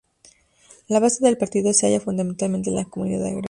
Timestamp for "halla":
1.85-1.99